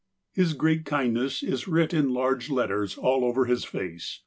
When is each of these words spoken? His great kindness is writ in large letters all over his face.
His 0.31 0.53
great 0.53 0.83
kindness 0.83 1.43
is 1.43 1.67
writ 1.67 1.93
in 1.93 2.09
large 2.09 2.49
letters 2.49 2.97
all 2.97 3.23
over 3.23 3.45
his 3.45 3.65
face. 3.65 4.19